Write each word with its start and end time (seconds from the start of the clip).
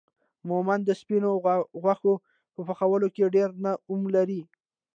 مومند 0.49 0.83
دا 0.85 0.93
سپينو 1.01 1.31
غوښو 1.83 2.13
په 2.53 2.61
پخولو 2.67 3.07
کې 3.15 3.31
ډير 3.35 3.49
نوم 3.87 4.01
لري 4.15 4.41